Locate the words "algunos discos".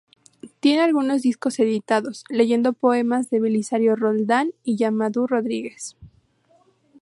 0.81-1.59